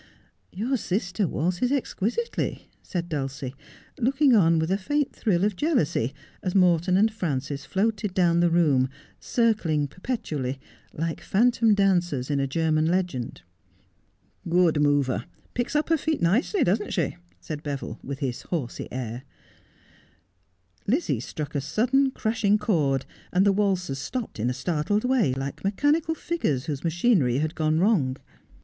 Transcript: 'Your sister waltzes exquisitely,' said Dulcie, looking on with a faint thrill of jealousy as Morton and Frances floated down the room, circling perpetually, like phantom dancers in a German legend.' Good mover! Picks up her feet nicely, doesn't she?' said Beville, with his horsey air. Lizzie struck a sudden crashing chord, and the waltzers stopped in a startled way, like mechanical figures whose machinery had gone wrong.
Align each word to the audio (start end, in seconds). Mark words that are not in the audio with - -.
'Your 0.51 0.77
sister 0.77 1.27
waltzes 1.27 1.71
exquisitely,' 1.71 2.71
said 2.81 3.07
Dulcie, 3.07 3.53
looking 3.99 4.35
on 4.35 4.57
with 4.57 4.71
a 4.71 4.77
faint 4.79 5.15
thrill 5.15 5.43
of 5.43 5.55
jealousy 5.55 6.11
as 6.41 6.55
Morton 6.55 6.97
and 6.97 7.13
Frances 7.13 7.65
floated 7.65 8.15
down 8.15 8.39
the 8.39 8.49
room, 8.49 8.89
circling 9.19 9.87
perpetually, 9.87 10.57
like 10.91 11.21
phantom 11.21 11.75
dancers 11.75 12.31
in 12.31 12.39
a 12.39 12.47
German 12.47 12.87
legend.' 12.87 13.43
Good 14.49 14.81
mover! 14.81 15.25
Picks 15.53 15.75
up 15.75 15.89
her 15.89 15.97
feet 15.99 16.19
nicely, 16.19 16.63
doesn't 16.63 16.93
she?' 16.95 17.17
said 17.39 17.61
Beville, 17.61 17.99
with 18.03 18.21
his 18.21 18.41
horsey 18.41 18.87
air. 18.91 19.21
Lizzie 20.87 21.19
struck 21.19 21.53
a 21.53 21.61
sudden 21.61 22.09
crashing 22.09 22.57
chord, 22.57 23.05
and 23.31 23.45
the 23.45 23.53
waltzers 23.53 23.99
stopped 23.99 24.39
in 24.39 24.49
a 24.49 24.53
startled 24.55 25.05
way, 25.05 25.31
like 25.35 25.63
mechanical 25.63 26.15
figures 26.15 26.65
whose 26.65 26.83
machinery 26.83 27.37
had 27.37 27.53
gone 27.53 27.79
wrong. 27.79 28.17